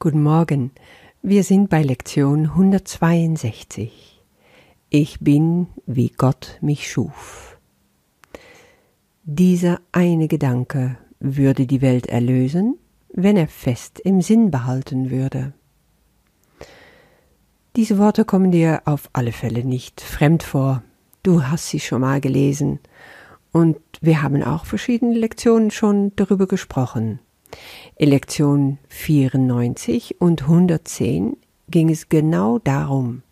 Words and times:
Guten 0.00 0.22
Morgen. 0.22 0.70
Wir 1.22 1.42
sind 1.42 1.70
bei 1.70 1.82
Lektion 1.82 2.50
162. 2.50 4.22
Ich 4.90 5.18
bin, 5.18 5.66
wie 5.86 6.10
Gott 6.10 6.56
mich 6.60 6.88
schuf. 6.88 7.58
Dieser 9.24 9.80
eine 9.90 10.28
Gedanke 10.28 10.98
würde 11.18 11.66
die 11.66 11.82
Welt 11.82 12.06
erlösen, 12.06 12.78
wenn 13.12 13.36
er 13.36 13.48
fest 13.48 13.98
im 13.98 14.22
Sinn 14.22 14.52
behalten 14.52 15.10
würde. 15.10 15.52
Diese 17.74 17.98
Worte 17.98 18.24
kommen 18.24 18.52
dir 18.52 18.82
auf 18.84 19.10
alle 19.14 19.32
Fälle 19.32 19.64
nicht 19.64 20.00
fremd 20.00 20.44
vor. 20.44 20.84
Du 21.24 21.42
hast 21.42 21.70
sie 21.70 21.80
schon 21.80 22.02
mal 22.02 22.20
gelesen. 22.20 22.78
Und 23.50 23.80
wir 24.00 24.22
haben 24.22 24.44
auch 24.44 24.64
verschiedene 24.64 25.18
Lektionen 25.18 25.72
schon 25.72 26.12
darüber 26.14 26.46
gesprochen. 26.46 27.18
In 27.96 28.10
Lektion 28.10 28.78
94 28.88 30.20
und 30.20 30.42
110 30.42 31.36
ging 31.70 31.90
es 31.90 32.08
genau 32.08 32.58
darum, 32.58 33.22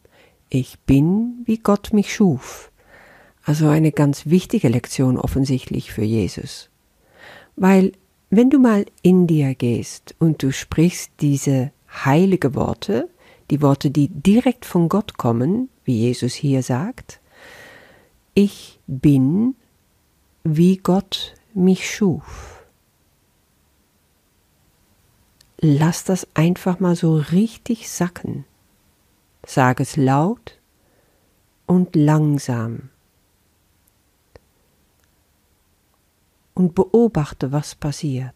ich 0.49 0.79
bin, 0.81 1.43
wie 1.45 1.59
Gott 1.59 1.93
mich 1.93 2.15
schuf. 2.15 2.71
Also 3.45 3.69
eine 3.69 3.93
ganz 3.93 4.27
wichtige 4.27 4.69
Lektion 4.69 5.17
offensichtlich 5.19 5.93
für 5.93 6.05
Jesus. 6.05 6.71
Weil 7.57 7.93
wenn 8.31 8.51
du 8.51 8.59
mal 8.59 8.87
in 9.03 9.27
dir 9.27 9.55
gehst 9.55 10.15
und 10.19 10.43
du 10.43 10.53
sprichst 10.53 11.13
diese 11.21 11.71
heilige 12.05 12.55
Worte, 12.55 13.09
die 13.51 13.63
Worte, 13.63 13.91
die 13.91 14.09
direkt 14.09 14.65
von 14.65 14.89
Gott 14.89 15.17
kommen, 15.17 15.69
wie 15.85 15.97
Jesus 15.97 16.35
hier 16.35 16.63
sagt, 16.63 17.21
ich 18.35 18.81
bin, 18.87 19.55
wie 20.43 20.77
Gott 20.77 21.35
mich 21.55 21.89
schuf. 21.89 22.56
Lass 25.67 26.05
das 26.05 26.27
einfach 26.35 26.81
mal 26.81 26.97
so 26.97 27.17
richtig 27.17 27.91
sacken. 27.91 28.45
Sag 29.45 29.81
es 29.81 29.97
laut 29.97 30.59
und 31.67 31.97
langsam. 31.97 32.91
Und 36.55 36.75
beobachte, 36.75 37.53
was 37.53 37.75
passiert. 37.75 38.35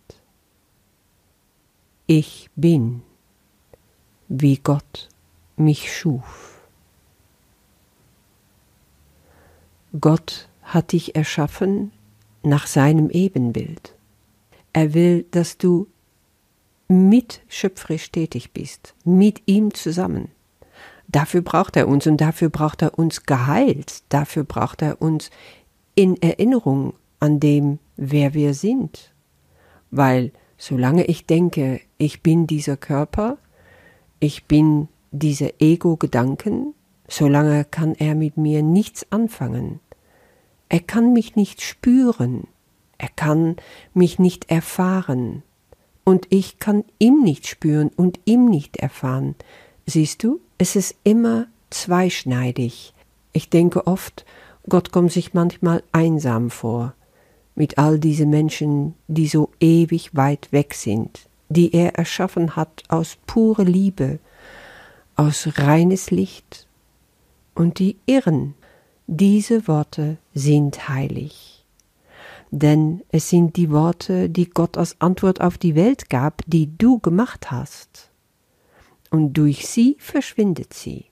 Ich 2.07 2.51
bin, 2.57 3.03
wie 4.29 4.59
Gott 4.59 5.09
mich 5.57 5.97
schuf. 5.97 6.61
Gott 9.99 10.49
hat 10.63 10.93
dich 10.93 11.17
erschaffen 11.17 11.93
nach 12.43 12.67
seinem 12.67 13.11
Ebenbild. 13.11 13.95
Er 14.73 14.95
will, 14.95 15.25
dass 15.31 15.59
du 15.59 15.89
mit 16.91 17.43
schöpferisch 17.47 18.11
tätig 18.11 18.53
bist, 18.53 18.95
mit 19.05 19.43
ihm 19.47 19.73
zusammen. 19.73 20.29
Dafür 21.07 21.41
braucht 21.41 21.77
er 21.77 21.87
uns 21.87 22.07
und 22.09 22.21
dafür 22.21 22.51
braucht 22.51 22.83
er 22.83 22.99
uns 22.99 23.23
geheilt, 23.23 24.03
dafür 24.09 24.43
braucht 24.43 24.83
er 24.83 25.01
uns 25.01 25.31
in 25.95 26.21
Erinnerung 26.21 26.95
an 27.21 27.39
dem, 27.39 27.79
wer 27.97 28.35
wir 28.35 28.55
sind. 28.55 29.13
Weil 29.93 30.33
solange 30.59 31.05
ich 31.05 31.27
denke, 31.27 31.81
ich 31.97 32.23
bin 32.23 32.49
dieser 32.49 32.77
Körper, 32.77 33.39
ich 34.19 34.47
bin 34.47 34.89
diese 35.13 35.61
Ego-Gedanken, 35.61 36.75
solange 37.09 37.65
kann 37.65 37.95
er 37.95 38.17
mit 38.17 38.37
mir 38.37 38.63
nichts 38.63 39.07
anfangen. 39.11 39.79
Er 40.69 40.81
kann 40.81 41.13
mich 41.13 41.37
nicht 41.37 41.63
spüren, 41.63 42.49
er 42.99 43.11
kann 43.15 43.57
mich 43.95 44.19
nicht 44.19 44.51
erfahren, 44.51 45.45
und 46.05 46.27
ich 46.31 46.59
kann 46.59 46.85
ihm 46.99 47.23
nicht 47.23 47.47
spüren 47.47 47.91
und 47.97 48.21
ihm 48.25 48.47
nicht 48.47 48.77
erfahren. 48.77 49.35
Siehst 49.87 50.23
du, 50.23 50.41
es 50.59 50.77
ist 50.77 50.97
immer 51.05 51.47
zweischneidig. 51.71 52.95
Ich 53.33 53.51
denke 53.51 53.87
oft, 53.87 54.25
Gott 54.69 54.93
kommt 54.93 55.13
sich 55.13 55.35
manchmal 55.35 55.83
einsam 55.93 56.51
vor, 56.51 56.95
mit 57.55 57.79
all 57.79 57.99
diesen 57.99 58.31
Menschen, 58.31 58.95
die 59.09 59.27
so 59.27 59.51
ewig 59.61 60.15
weit 60.15 60.53
weg 60.53 60.75
sind, 60.75 61.29
die 61.49 61.73
er 61.75 61.95
erschaffen 61.95 62.57
hat 62.57 62.83
aus 62.89 63.17
pure 63.27 63.65
Liebe, 63.65 64.19
aus 65.17 65.49
reines 65.57 66.11
Licht, 66.11 66.67
und 67.55 67.79
die 67.79 67.97
irren. 68.07 68.55
Diese 69.07 69.67
Worte 69.67 70.19
sind 70.35 70.89
heilig 70.89 71.60
denn 72.51 73.03
es 73.11 73.31
sind 73.31 73.57
die 73.57 73.71
Worte, 73.71 74.29
die 74.29 74.51
Gott 74.51 74.77
als 74.77 75.01
Antwort 75.01 75.41
auf 75.41 75.59
die 75.59 75.75
Welt 75.75 76.11
gab, 76.11 76.43
die 76.47 76.77
du 76.77 76.99
gemacht 76.99 77.51
hast. 77.51 78.11
Und 79.11 79.35
durch 79.35 79.67
sie 79.67 79.97
verschwindet 79.99 80.73
sie. 80.73 81.07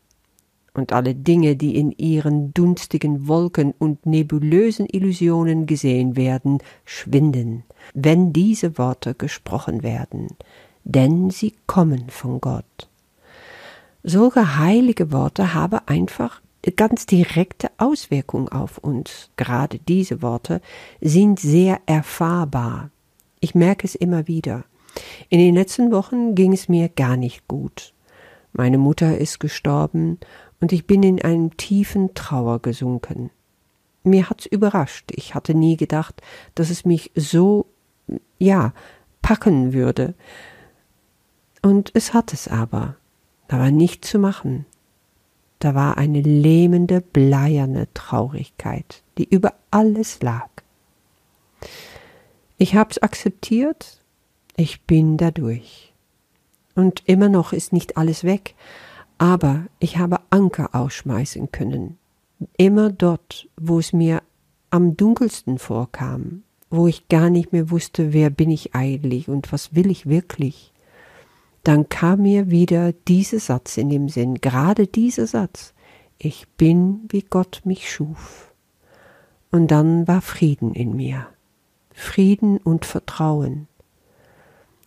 Und 0.74 0.92
alle 0.92 1.14
Dinge, 1.14 1.56
die 1.56 1.76
in 1.76 1.90
ihren 1.92 2.54
dunstigen 2.54 3.26
Wolken 3.26 3.74
und 3.78 4.06
nebulösen 4.06 4.86
Illusionen 4.86 5.66
gesehen 5.66 6.16
werden, 6.16 6.58
schwinden, 6.84 7.64
wenn 7.94 8.32
diese 8.32 8.78
Worte 8.78 9.14
gesprochen 9.14 9.82
werden, 9.82 10.28
denn 10.84 11.30
sie 11.30 11.54
kommen 11.66 12.10
von 12.10 12.40
Gott. 12.40 12.88
Solche 14.04 14.56
heilige 14.56 15.10
Worte 15.10 15.52
haben 15.54 15.80
einfach 15.86 16.40
ganz 16.72 17.06
direkte 17.06 17.70
Auswirkung 17.78 18.48
auf 18.48 18.78
uns. 18.78 19.30
Gerade 19.36 19.78
diese 19.78 20.22
Worte 20.22 20.60
sind 21.00 21.40
sehr 21.40 21.80
erfahrbar. 21.86 22.90
Ich 23.40 23.54
merke 23.54 23.86
es 23.86 23.94
immer 23.94 24.26
wieder. 24.26 24.64
In 25.28 25.38
den 25.38 25.54
letzten 25.54 25.92
Wochen 25.92 26.34
ging 26.34 26.52
es 26.52 26.68
mir 26.68 26.88
gar 26.88 27.16
nicht 27.16 27.46
gut. 27.48 27.92
Meine 28.52 28.78
Mutter 28.78 29.18
ist 29.18 29.38
gestorben 29.38 30.18
und 30.60 30.72
ich 30.72 30.86
bin 30.86 31.02
in 31.02 31.22
einen 31.22 31.56
tiefen 31.56 32.14
Trauer 32.14 32.60
gesunken. 32.60 33.30
Mir 34.02 34.30
hat's 34.30 34.46
überrascht. 34.46 35.12
Ich 35.14 35.34
hatte 35.34 35.54
nie 35.54 35.76
gedacht, 35.76 36.22
dass 36.54 36.70
es 36.70 36.84
mich 36.84 37.12
so, 37.14 37.66
ja, 38.38 38.72
packen 39.22 39.72
würde. 39.72 40.14
Und 41.62 41.90
es 41.94 42.14
hat 42.14 42.32
es 42.32 42.48
aber. 42.48 42.96
Da 43.48 43.58
war 43.58 43.70
nichts 43.70 44.10
zu 44.10 44.18
machen. 44.18 44.66
Da 45.58 45.74
war 45.74 45.98
eine 45.98 46.20
lähmende, 46.20 47.00
bleierne 47.00 47.88
Traurigkeit, 47.94 49.02
die 49.18 49.28
über 49.28 49.54
alles 49.70 50.22
lag. 50.22 50.48
Ich 52.58 52.74
hab's 52.74 52.98
akzeptiert, 52.98 54.00
ich 54.56 54.82
bin 54.82 55.16
dadurch. 55.16 55.92
Und 56.74 57.02
immer 57.06 57.28
noch 57.28 57.52
ist 57.52 57.72
nicht 57.72 57.96
alles 57.96 58.22
weg, 58.22 58.54
aber 59.18 59.66
ich 59.80 59.98
habe 59.98 60.20
Anker 60.30 60.74
ausschmeißen 60.74 61.50
können. 61.50 61.98
Immer 62.56 62.90
dort, 62.90 63.48
wo 63.56 63.80
es 63.80 63.92
mir 63.92 64.22
am 64.70 64.96
dunkelsten 64.96 65.58
vorkam, 65.58 66.44
wo 66.70 66.86
ich 66.86 67.08
gar 67.08 67.30
nicht 67.30 67.52
mehr 67.52 67.70
wusste, 67.70 68.12
wer 68.12 68.30
bin 68.30 68.50
ich 68.50 68.76
eigentlich 68.76 69.28
und 69.28 69.50
was 69.52 69.74
will 69.74 69.90
ich 69.90 70.06
wirklich 70.06 70.72
dann 71.68 71.90
kam 71.90 72.22
mir 72.22 72.50
wieder 72.50 72.92
dieser 72.92 73.40
Satz 73.40 73.76
in 73.76 73.90
dem 73.90 74.08
Sinn, 74.08 74.36
gerade 74.36 74.86
dieser 74.86 75.26
Satz, 75.26 75.74
ich 76.16 76.48
bin, 76.56 77.02
wie 77.10 77.20
Gott 77.20 77.60
mich 77.64 77.92
schuf. 77.92 78.54
Und 79.50 79.70
dann 79.70 80.08
war 80.08 80.22
Frieden 80.22 80.72
in 80.72 80.96
mir, 80.96 81.26
Frieden 81.92 82.56
und 82.56 82.86
Vertrauen. 82.86 83.68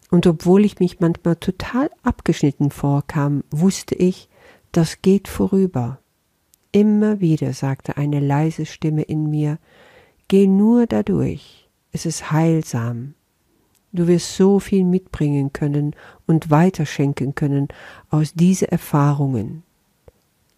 Und 0.09 0.25
obwohl 0.25 0.65
ich 0.65 0.79
mich 0.79 0.99
manchmal 0.99 1.35
total 1.35 1.91
abgeschnitten 2.01 2.71
vorkam, 2.71 3.43
wusste 3.51 3.93
ich, 3.93 4.27
das 4.71 5.03
geht 5.03 5.27
vorüber. 5.27 5.99
Immer 6.71 7.19
wieder 7.19 7.53
sagte 7.53 7.97
eine 7.97 8.19
leise 8.19 8.65
Stimme 8.65 9.03
in 9.03 9.29
mir, 9.29 9.59
geh 10.27 10.47
nur 10.47 10.87
dadurch, 10.87 11.69
es 11.91 12.07
ist 12.07 12.31
heilsam, 12.31 13.13
Du 13.93 14.07
wirst 14.07 14.35
so 14.35 14.59
viel 14.59 14.85
mitbringen 14.85 15.51
können 15.51 15.95
und 16.25 16.49
weiterschenken 16.49 17.35
können 17.35 17.67
aus 18.09 18.33
diesen 18.33 18.69
Erfahrungen. 18.69 19.63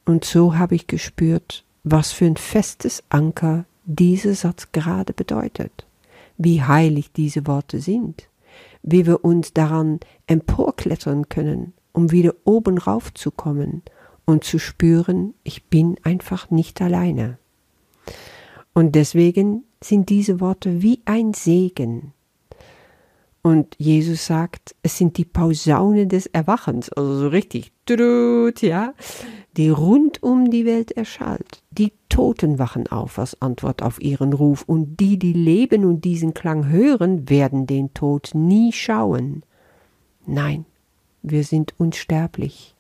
Und 0.06 0.26
so 0.26 0.58
habe 0.58 0.76
ich 0.76 0.88
gespürt, 0.88 1.64
was 1.84 2.12
für 2.12 2.26
ein 2.26 2.38
festes 2.38 3.04
Anker 3.10 3.66
dieser 3.86 4.34
Satz 4.34 4.72
gerade 4.72 5.14
bedeutet, 5.14 5.86
wie 6.38 6.62
heilig 6.62 7.12
diese 7.12 7.48
Worte 7.48 7.80
sind, 7.80 8.28
wie 8.82 9.06
wir 9.06 9.26
uns 9.26 9.54
daran 9.54 10.00
emporklettern 10.28 11.30
können, 11.30 11.74
um 11.92 12.12
wieder 12.12 12.34
oben 12.44 12.78
raufzukommen 12.78 13.82
und 14.26 14.44
zu 14.44 14.60
spüren, 14.60 15.34
ich 15.44 15.64
bin 15.66 15.98
einfach 16.04 16.50
nicht 16.50 16.82
alleine. 16.82 17.38
Und 18.74 18.96
deswegen 18.96 19.64
sind 19.82 20.10
diese 20.10 20.40
Worte 20.40 20.82
wie 20.82 21.02
ein 21.06 21.34
Segen, 21.34 22.14
und 23.44 23.76
Jesus 23.78 24.26
sagt, 24.26 24.74
es 24.84 24.98
sind 24.98 25.18
die 25.18 25.26
Posaunen 25.26 26.08
des 26.08 26.28
Erwachens, 26.28 26.90
also 26.90 27.16
so 27.20 27.28
richtig, 27.28 27.74
ja, 27.90 28.94
die 29.58 29.70
rund 29.70 30.24
um 30.24 30.50
die 30.50 30.66
Welt 30.66 30.94
erschallt. 30.94 31.62
Die 31.70 31.92
Toten 32.08 32.58
wachen 32.58 32.88
auf 32.88 33.20
als 33.20 33.40
Antwort 33.42 33.84
auf 33.84 34.02
ihren 34.02 34.32
Ruf, 34.32 34.64
und 34.66 34.98
die, 35.02 35.20
die 35.20 35.34
leben 35.34 35.84
und 35.84 36.06
diesen 36.06 36.34
Klang 36.34 36.70
hören, 36.70 37.30
werden 37.30 37.68
den 37.68 37.94
Tod 37.94 38.32
nie 38.34 38.72
schauen. 38.72 39.44
Nein, 40.26 40.66
wir 41.22 41.44
sind 41.44 41.74
unsterblich. 41.78 42.76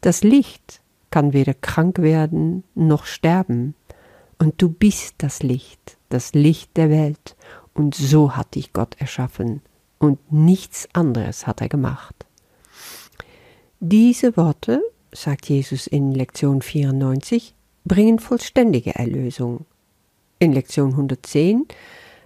Das 0.00 0.24
Licht 0.24 0.82
kann 1.10 1.32
weder 1.32 1.54
krank 1.54 2.00
werden 2.00 2.64
noch 2.74 3.06
sterben. 3.06 3.76
Und 4.38 4.60
du 4.60 4.68
bist 4.68 5.14
das 5.18 5.44
Licht, 5.44 5.96
das 6.08 6.34
Licht 6.34 6.76
der 6.76 6.90
Welt. 6.90 7.36
Und 7.72 7.94
so 7.94 8.34
hat 8.34 8.56
dich 8.56 8.72
Gott 8.72 8.96
erschaffen. 8.98 9.62
Und 10.02 10.32
nichts 10.32 10.88
anderes 10.94 11.46
hat 11.46 11.60
er 11.60 11.68
gemacht. 11.68 12.26
Diese 13.78 14.36
Worte, 14.36 14.82
sagt 15.12 15.48
Jesus 15.48 15.86
in 15.86 16.10
Lektion 16.10 16.60
94, 16.60 17.54
bringen 17.84 18.18
vollständige 18.18 18.96
Erlösung. 18.96 19.64
In 20.40 20.52
Lektion 20.52 20.90
110 20.90 21.68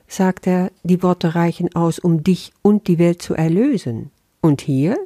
sagt 0.09 0.47
er, 0.47 0.73
die 0.85 1.03
Worte 1.03 1.35
reichen 1.35 1.75
aus, 1.75 1.99
um 1.99 2.25
dich 2.25 2.51
und 2.63 2.89
die 2.89 2.99
Welt 2.99 3.21
zu 3.21 3.35
erlösen. 3.35 4.11
Und 4.41 4.63
hier, 4.63 4.97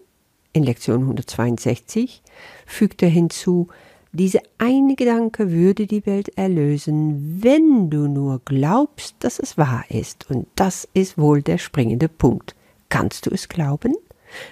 in 0.52 0.62
Lektion 0.62 1.00
162, 1.00 2.22
fügt 2.66 3.02
er 3.02 3.08
hinzu, 3.08 3.66
diese 4.12 4.42
eine 4.58 4.94
Gedanke 4.94 5.50
würde 5.50 5.88
die 5.88 6.06
Welt 6.06 6.28
erlösen, 6.38 7.42
wenn 7.42 7.90
du 7.90 8.06
nur 8.06 8.40
glaubst, 8.44 9.16
dass 9.18 9.40
es 9.40 9.58
wahr 9.58 9.84
ist. 9.88 10.30
Und 10.30 10.46
das 10.54 10.86
ist 10.94 11.18
wohl 11.18 11.42
der 11.42 11.58
springende 11.58 12.08
Punkt. 12.08 12.54
Kannst 12.90 13.26
du 13.26 13.30
es 13.30 13.48
glauben? 13.48 13.94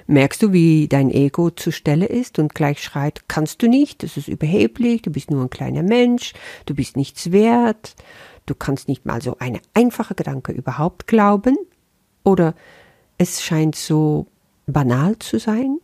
Merkst 0.06 0.42
du, 0.42 0.52
wie 0.52 0.88
dein 0.88 1.10
Ego 1.10 1.50
zur 1.50 1.72
Stelle 1.72 2.06
ist 2.06 2.38
und 2.38 2.54
gleich 2.54 2.82
schreit, 2.82 3.28
kannst 3.28 3.62
du 3.62 3.68
nicht, 3.68 4.02
das 4.02 4.16
ist 4.16 4.28
überheblich, 4.28 5.02
du 5.02 5.10
bist 5.10 5.30
nur 5.30 5.42
ein 5.42 5.50
kleiner 5.50 5.82
Mensch, 5.82 6.32
du 6.66 6.74
bist 6.74 6.96
nichts 6.96 7.30
wert, 7.30 7.94
du 8.46 8.54
kannst 8.54 8.88
nicht 8.88 9.06
mal 9.06 9.22
so 9.22 9.36
eine 9.38 9.60
einfache 9.74 10.14
Gedanke 10.14 10.52
überhaupt 10.52 11.06
glauben? 11.06 11.56
Oder 12.24 12.54
es 13.18 13.42
scheint 13.42 13.76
so 13.76 14.26
banal 14.66 15.18
zu 15.18 15.38
sein? 15.38 15.78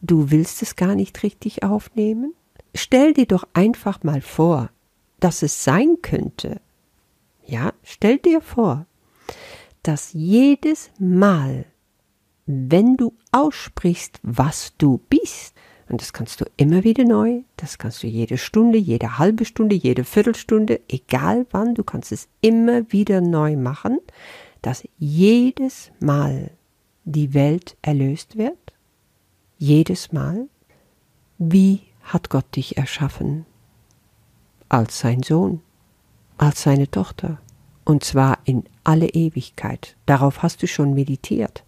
Du 0.00 0.30
willst 0.30 0.62
es 0.62 0.76
gar 0.76 0.94
nicht 0.94 1.22
richtig 1.22 1.62
aufnehmen? 1.62 2.34
Stell 2.74 3.14
dir 3.14 3.26
doch 3.26 3.46
einfach 3.54 4.02
mal 4.02 4.20
vor, 4.20 4.70
dass 5.20 5.42
es 5.42 5.64
sein 5.64 5.98
könnte. 6.02 6.60
Ja, 7.46 7.72
stell 7.82 8.18
dir 8.18 8.40
vor, 8.40 8.86
dass 9.84 10.12
jedes 10.14 10.90
Mal, 10.98 11.66
wenn 12.46 12.96
du 12.96 13.14
aussprichst, 13.30 14.18
was 14.22 14.74
du 14.78 14.98
bist, 15.08 15.54
und 15.88 16.00
das 16.00 16.14
kannst 16.14 16.40
du 16.40 16.46
immer 16.56 16.82
wieder 16.82 17.04
neu, 17.04 17.42
das 17.56 17.76
kannst 17.76 18.02
du 18.02 18.06
jede 18.06 18.38
Stunde, 18.38 18.78
jede 18.78 19.18
halbe 19.18 19.44
Stunde, 19.44 19.76
jede 19.76 20.04
Viertelstunde, 20.04 20.80
egal 20.88 21.46
wann, 21.50 21.74
du 21.74 21.84
kannst 21.84 22.10
es 22.10 22.28
immer 22.40 22.90
wieder 22.90 23.20
neu 23.20 23.56
machen, 23.56 23.98
dass 24.62 24.88
jedes 24.98 25.92
Mal 26.00 26.50
die 27.04 27.34
Welt 27.34 27.76
erlöst 27.82 28.38
wird? 28.38 28.72
Jedes 29.58 30.12
Mal? 30.12 30.48
Wie 31.38 31.82
hat 32.02 32.30
Gott 32.30 32.56
dich 32.56 32.78
erschaffen? 32.78 33.44
Als 34.70 34.98
sein 34.98 35.22
Sohn, 35.22 35.60
als 36.38 36.62
seine 36.62 36.90
Tochter, 36.90 37.38
und 37.84 38.04
zwar 38.04 38.38
in 38.44 38.64
alle 38.82 39.08
Ewigkeit. 39.08 39.96
Darauf 40.06 40.42
hast 40.42 40.62
du 40.62 40.66
schon 40.66 40.94
meditiert. 40.94 41.64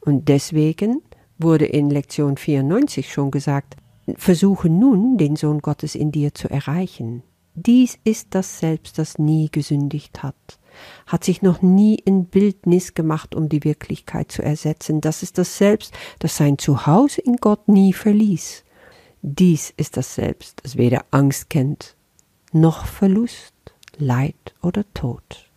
Und 0.00 0.28
deswegen 0.28 1.02
wurde 1.38 1.66
in 1.66 1.90
Lektion 1.90 2.36
94 2.36 3.12
schon 3.12 3.30
gesagt, 3.30 3.76
versuche 4.16 4.68
nun, 4.68 5.18
den 5.18 5.36
Sohn 5.36 5.60
Gottes 5.60 5.94
in 5.94 6.12
dir 6.12 6.34
zu 6.34 6.48
erreichen. 6.48 7.22
Dies 7.54 7.98
ist 8.04 8.28
das 8.34 8.58
Selbst, 8.58 8.98
das 8.98 9.18
nie 9.18 9.48
gesündigt 9.50 10.22
hat, 10.22 10.58
hat 11.06 11.24
sich 11.24 11.40
noch 11.40 11.62
nie 11.62 11.94
in 11.94 12.26
Bildnis 12.26 12.92
gemacht, 12.92 13.34
um 13.34 13.48
die 13.48 13.64
Wirklichkeit 13.64 14.30
zu 14.30 14.42
ersetzen. 14.42 15.00
Das 15.00 15.22
ist 15.22 15.38
das 15.38 15.56
Selbst, 15.56 15.94
das 16.18 16.36
sein 16.36 16.58
Zuhause 16.58 17.22
in 17.22 17.36
Gott 17.36 17.66
nie 17.68 17.94
verließ. 17.94 18.62
Dies 19.22 19.72
ist 19.76 19.96
das 19.96 20.14
Selbst, 20.14 20.60
das 20.62 20.76
weder 20.76 21.06
Angst 21.10 21.48
kennt, 21.48 21.96
noch 22.52 22.84
Verlust, 22.84 23.54
Leid 23.98 24.54
oder 24.62 24.84
Tod. 24.94 25.50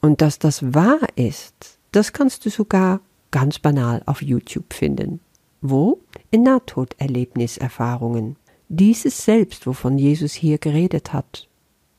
Und 0.00 0.20
dass 0.20 0.38
das 0.38 0.74
wahr 0.74 1.00
ist, 1.14 1.78
das 1.92 2.12
kannst 2.12 2.44
du 2.44 2.50
sogar 2.50 3.00
ganz 3.30 3.58
banal 3.58 4.02
auf 4.06 4.22
YouTube 4.22 4.72
finden. 4.72 5.20
Wo? 5.60 6.00
In 6.30 6.42
Nahtoderlebniserfahrungen. 6.42 8.36
Dieses 8.68 9.24
Selbst, 9.24 9.66
wovon 9.66 9.98
Jesus 9.98 10.32
hier 10.32 10.58
geredet 10.58 11.12
hat, 11.12 11.48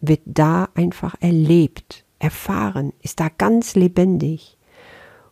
wird 0.02 0.22
da 0.25 0.70
einfach 0.75 1.16
erlebt, 1.22 2.04
erfahren, 2.20 2.94
ist 3.02 3.20
da 3.20 3.30
ganz 3.30 3.75
lebendig. 3.75 4.58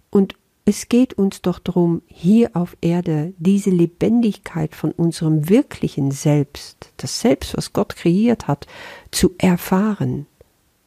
Und 0.09 0.35
es 0.65 0.87
geht 0.87 1.15
uns 1.15 1.41
doch 1.41 1.59
darum, 1.59 2.01
hier 2.05 2.51
auf 2.53 2.77
Erde 2.81 3.33
diese 3.37 3.71
Lebendigkeit 3.71 4.75
von 4.75 4.91
unserem 4.91 5.49
wirklichen 5.49 6.11
Selbst, 6.11 6.93
das 6.97 7.19
Selbst, 7.19 7.57
was 7.57 7.73
Gott 7.73 7.95
kreiert 7.95 8.47
hat, 8.47 8.67
zu 9.09 9.33
erfahren. 9.39 10.27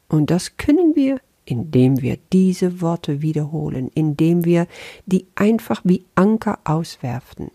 Und 0.07 0.29
das 0.29 0.57
können 0.57 0.95
wir 0.95 1.19
indem 1.45 2.01
wir 2.01 2.17
diese 2.33 2.81
Worte 2.81 3.21
wiederholen, 3.21 3.89
indem 3.93 4.45
wir 4.45 4.67
die 5.05 5.27
einfach 5.35 5.81
wie 5.83 6.05
Anker 6.15 6.59
auswerfen, 6.63 7.51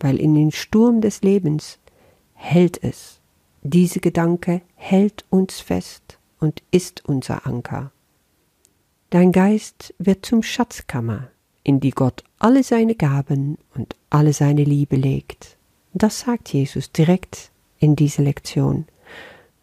weil 0.00 0.18
in 0.18 0.34
den 0.34 0.52
Sturm 0.52 1.00
des 1.00 1.22
Lebens 1.22 1.78
hält 2.34 2.82
es. 2.82 3.20
Diese 3.62 4.00
Gedanke 4.00 4.62
hält 4.76 5.24
uns 5.28 5.60
fest 5.60 6.18
und 6.38 6.62
ist 6.70 7.04
unser 7.04 7.46
Anker. 7.46 7.90
Dein 9.10 9.32
Geist 9.32 9.94
wird 9.98 10.24
zum 10.24 10.42
Schatzkammer, 10.42 11.28
in 11.64 11.80
die 11.80 11.90
Gott 11.90 12.22
alle 12.38 12.62
seine 12.62 12.94
Gaben 12.94 13.58
und 13.74 13.96
alle 14.10 14.32
seine 14.32 14.64
Liebe 14.64 14.96
legt. 14.96 15.56
Das 15.94 16.20
sagt 16.20 16.52
Jesus 16.52 16.92
direkt 16.92 17.50
in 17.78 17.96
dieser 17.96 18.22
Lektion. 18.22 18.86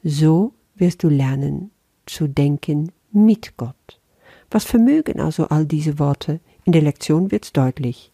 So 0.04 0.54
wirst 0.76 1.04
du 1.04 1.10
lernen 1.10 1.72
zu 2.06 2.28
denken 2.28 2.92
mit 3.12 3.58
Gott. 3.58 4.00
Was 4.52 4.66
vermögen 4.66 5.20
also 5.20 5.48
all 5.48 5.66
diese 5.66 6.00
Worte? 6.00 6.40
In 6.66 6.74
der 6.74 6.82
Lektion 6.82 7.32
wird's 7.32 7.54
deutlich. 7.54 8.12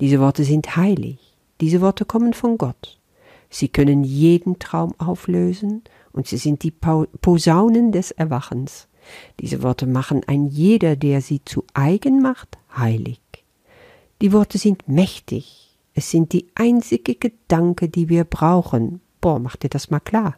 Diese 0.00 0.20
Worte 0.20 0.44
sind 0.44 0.76
heilig. 0.76 1.36
Diese 1.60 1.80
Worte 1.80 2.04
kommen 2.04 2.32
von 2.32 2.56
Gott. 2.58 2.98
Sie 3.50 3.68
können 3.68 4.04
jeden 4.04 4.58
Traum 4.58 4.94
auflösen 4.98 5.82
und 6.12 6.26
sie 6.26 6.36
sind 6.36 6.62
die 6.62 6.70
Posaunen 6.70 7.92
des 7.92 8.12
Erwachens. 8.12 8.86
Diese 9.40 9.62
Worte 9.62 9.86
machen 9.86 10.22
ein 10.26 10.46
jeder, 10.46 10.96
der 10.96 11.20
sie 11.20 11.44
zu 11.44 11.64
eigen 11.74 12.22
macht, 12.22 12.58
heilig. 12.76 13.20
Die 14.22 14.32
Worte 14.32 14.58
sind 14.58 14.88
mächtig. 14.88 15.76
Es 15.94 16.10
sind 16.10 16.32
die 16.32 16.46
einzige 16.54 17.16
Gedanke, 17.16 17.88
die 17.88 18.08
wir 18.08 18.24
brauchen. 18.24 19.00
Boah, 19.20 19.38
mach 19.38 19.56
dir 19.56 19.68
das 19.68 19.90
mal 19.90 20.00
klar. 20.00 20.36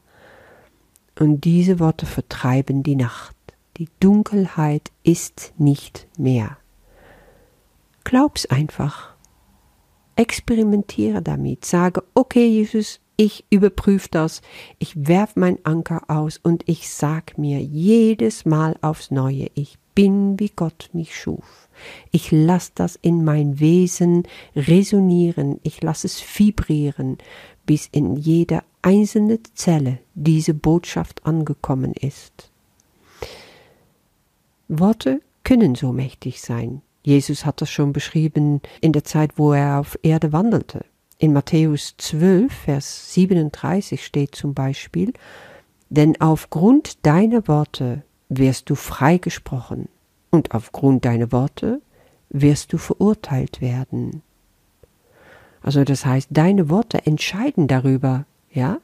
Und 1.19 1.45
diese 1.45 1.79
Worte 1.79 2.07
vertreiben 2.07 2.83
die 2.83 2.97
Nacht. 2.97 3.37
Die 3.77 3.89
Dunkelheit 4.01 4.91
ist 5.03 5.53
nicht 5.59 6.07
mehr. 6.19 6.57
Glaub's 8.05 8.47
einfach. 8.47 9.15
Experimentiere 10.17 11.23
damit. 11.23 11.65
Sage, 11.65 12.03
okay, 12.15 12.47
Jesus, 12.47 13.01
ich 13.17 13.45
überprüfe 13.51 14.09
das. 14.11 14.43
Ich 14.79 15.07
werf 15.07 15.37
mein 15.37 15.59
Anker 15.65 16.03
aus 16.09 16.39
und 16.43 16.65
ich 16.67 16.91
sag 16.91 17.39
mir 17.39 17.61
jedes 17.61 18.45
Mal 18.45 18.77
aufs 18.83 19.11
Neue, 19.11 19.49
ich 19.55 19.79
bin 19.95 20.39
wie 20.39 20.51
Gott 20.55 20.91
mich 20.93 21.15
schuf. 21.15 21.69
Ich 22.11 22.31
lass 22.31 22.75
das 22.75 22.97
in 22.97 23.25
mein 23.25 23.61
Wesen 23.61 24.25
resonieren, 24.57 25.61
ich 25.63 25.83
lass 25.83 26.05
es 26.05 26.21
vibrieren, 26.21 27.19
bis 27.67 27.89
in 27.93 28.17
jeder 28.17 28.65
einzelne 28.83 29.39
Zelle 29.55 29.99
diese 30.15 30.55
Botschaft 30.55 31.25
angekommen 31.25 31.93
ist. 31.93 32.51
Worte 34.69 35.21
können 35.45 35.75
so 35.75 35.93
mächtig 35.93 36.41
sein. 36.41 36.83
Jesus 37.03 37.45
hat 37.45 37.61
das 37.61 37.71
schon 37.71 37.93
beschrieben 37.93 38.61
in 38.81 38.93
der 38.93 39.05
Zeit, 39.05 39.33
wo 39.37 39.53
er 39.53 39.81
auf 39.81 39.99
Erde 40.03 40.33
wandelte. 40.33 40.85
In 41.19 41.33
Matthäus 41.33 41.95
12, 41.99 42.53
Vers 42.53 43.15
37 43.15 44.05
steht 44.05 44.35
zum 44.35 44.55
Beispiel, 44.55 45.13
denn 45.91 46.21
aufgrund 46.21 47.05
deiner 47.05 47.47
Worte 47.49 48.03
wirst 48.29 48.71
du 48.71 48.75
freigesprochen 48.75 49.89
und 50.31 50.53
aufgrund 50.55 51.05
deiner 51.05 51.31
Worte 51.33 51.83
wirst 52.31 52.73
du 52.73 52.79
verurteilt 52.79 53.61
werden. 53.61 54.23
Also 55.63 55.85
das 55.85 56.05
heißt, 56.05 56.29
deine 56.31 56.69
Worte 56.69 57.07
entscheiden 57.07 57.69
darüber, 57.69 58.27
ja, 58.51 58.79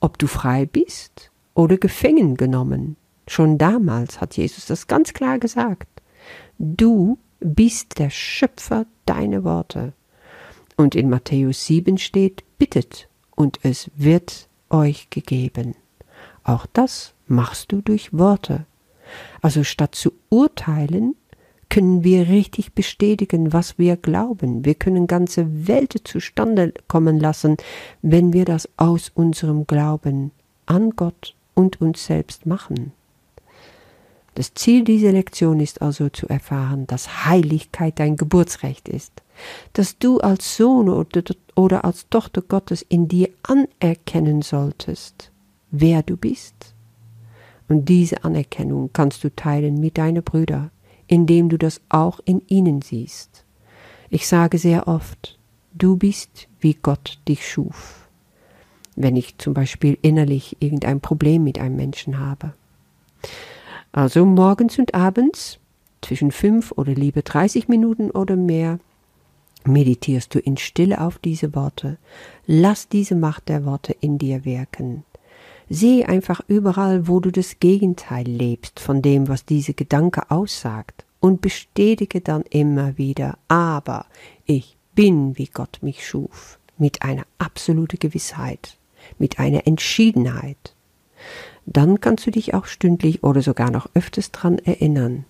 ob 0.00 0.18
du 0.18 0.26
frei 0.26 0.66
bist 0.66 1.30
oder 1.54 1.76
gefangen 1.76 2.36
genommen. 2.36 2.96
Schon 3.26 3.58
damals 3.58 4.20
hat 4.20 4.36
Jesus 4.36 4.66
das 4.66 4.86
ganz 4.86 5.12
klar 5.12 5.38
gesagt. 5.38 5.88
Du 6.58 7.18
bist 7.40 7.98
der 7.98 8.10
Schöpfer 8.10 8.86
deiner 9.06 9.44
Worte. 9.44 9.92
Und 10.76 10.94
in 10.94 11.08
Matthäus 11.08 11.66
7 11.66 11.98
steht, 11.98 12.44
bittet 12.58 13.08
und 13.36 13.60
es 13.62 13.90
wird 13.94 14.48
euch 14.70 15.10
gegeben. 15.10 15.74
Auch 16.42 16.66
das 16.72 17.14
machst 17.26 17.72
du 17.72 17.80
durch 17.80 18.12
Worte. 18.12 18.66
Also 19.40 19.62
statt 19.62 19.94
zu 19.94 20.12
urteilen, 20.30 21.14
können 21.74 22.04
wir 22.04 22.28
richtig 22.28 22.74
bestätigen, 22.74 23.52
was 23.52 23.78
wir 23.78 23.96
glauben. 23.96 24.64
Wir 24.64 24.76
können 24.76 25.08
ganze 25.08 25.66
Welt 25.66 26.00
zustande 26.04 26.72
kommen 26.86 27.18
lassen, 27.18 27.56
wenn 28.00 28.32
wir 28.32 28.44
das 28.44 28.68
aus 28.76 29.10
unserem 29.12 29.66
Glauben 29.66 30.30
an 30.66 30.90
Gott 30.90 31.34
und 31.54 31.80
uns 31.80 32.06
selbst 32.06 32.46
machen. 32.46 32.92
Das 34.36 34.54
Ziel 34.54 34.84
dieser 34.84 35.10
Lektion 35.10 35.58
ist 35.58 35.82
also 35.82 36.08
zu 36.10 36.28
erfahren, 36.28 36.86
dass 36.86 37.26
Heiligkeit 37.26 37.98
dein 37.98 38.16
Geburtsrecht 38.16 38.88
ist, 38.88 39.10
dass 39.72 39.98
du 39.98 40.20
als 40.20 40.56
Sohn 40.56 40.88
oder 41.56 41.84
als 41.84 42.08
Tochter 42.08 42.42
Gottes 42.42 42.82
in 42.88 43.08
dir 43.08 43.30
anerkennen 43.42 44.42
solltest, 44.42 45.32
wer 45.72 46.04
du 46.04 46.16
bist. 46.16 46.54
Und 47.68 47.88
diese 47.88 48.22
Anerkennung 48.22 48.90
kannst 48.92 49.24
du 49.24 49.34
teilen 49.34 49.80
mit 49.80 49.98
deinen 49.98 50.22
Brüdern, 50.22 50.70
indem 51.06 51.48
du 51.48 51.58
das 51.58 51.80
auch 51.88 52.20
in 52.24 52.42
ihnen 52.48 52.82
siehst. 52.82 53.44
Ich 54.10 54.26
sage 54.26 54.58
sehr 54.58 54.86
oft, 54.88 55.38
du 55.72 55.96
bist, 55.96 56.48
wie 56.60 56.74
Gott 56.74 57.18
dich 57.28 57.46
schuf. 57.48 58.08
Wenn 58.96 59.16
ich 59.16 59.38
zum 59.38 59.54
Beispiel 59.54 59.98
innerlich 60.02 60.56
irgendein 60.60 61.00
Problem 61.00 61.42
mit 61.44 61.58
einem 61.58 61.76
Menschen 61.76 62.18
habe. 62.18 62.54
Also 63.92 64.24
morgens 64.24 64.78
und 64.78 64.94
abends, 64.94 65.58
zwischen 66.00 66.30
fünf 66.30 66.72
oder 66.72 66.92
lieber 66.92 67.22
30 67.22 67.68
Minuten 67.68 68.10
oder 68.10 68.36
mehr, 68.36 68.78
meditierst 69.64 70.34
du 70.34 70.38
in 70.38 70.56
Stille 70.56 71.00
auf 71.00 71.18
diese 71.18 71.54
Worte. 71.54 71.98
Lass 72.46 72.88
diese 72.88 73.14
Macht 73.14 73.48
der 73.48 73.64
Worte 73.64 73.96
in 74.00 74.18
dir 74.18 74.44
wirken. 74.44 75.04
Sieh 75.68 76.04
einfach 76.04 76.40
überall, 76.46 77.08
wo 77.08 77.20
du 77.20 77.30
das 77.30 77.58
Gegenteil 77.58 78.26
lebst 78.26 78.80
von 78.80 79.02
dem, 79.02 79.28
was 79.28 79.44
diese 79.44 79.74
Gedanke 79.74 80.30
aussagt, 80.30 81.04
und 81.20 81.40
bestätige 81.40 82.20
dann 82.20 82.42
immer 82.42 82.98
wieder, 82.98 83.38
aber 83.48 84.04
ich 84.44 84.76
bin, 84.94 85.38
wie 85.38 85.46
Gott 85.46 85.78
mich 85.80 86.06
schuf, 86.06 86.58
mit 86.76 87.02
einer 87.02 87.24
absoluten 87.38 87.98
Gewissheit, 87.98 88.76
mit 89.18 89.38
einer 89.38 89.66
Entschiedenheit 89.66 90.74
dann 91.66 92.00
kannst 92.00 92.26
du 92.26 92.30
dich 92.30 92.54
auch 92.54 92.66
stündlich 92.66 93.22
oder 93.24 93.42
sogar 93.42 93.70
noch 93.70 93.88
öfters 93.94 94.30
dran 94.30 94.58
erinnern, 94.58 95.24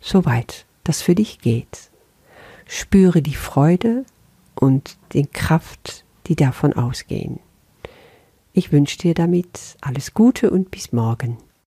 soweit 0.00 0.66
das 0.84 1.02
für 1.02 1.14
dich 1.14 1.40
geht. 1.40 1.90
Spüre 2.66 3.22
die 3.22 3.34
Freude 3.34 4.04
und 4.54 4.98
die 5.12 5.26
Kraft, 5.26 6.04
die 6.26 6.36
davon 6.36 6.72
ausgehen. 6.72 7.40
Ich 8.58 8.72
wünsche 8.72 8.98
dir 8.98 9.14
damit 9.14 9.76
alles 9.82 10.14
Gute 10.14 10.50
und 10.50 10.72
bis 10.72 10.90
morgen. 10.90 11.38